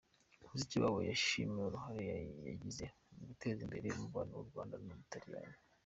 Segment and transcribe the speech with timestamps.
[0.49, 2.01] Mushikiwabo yashimiwe uruhare
[2.49, 5.57] yagize mu guteza imbere umubano w’u Rwanda n’u Butaliyani.